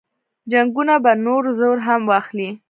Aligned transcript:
جنګونه 0.51 0.95
به 1.03 1.11
نور 1.25 1.43
زور 1.57 1.77
هم 1.87 2.01
واخلي. 2.09 2.49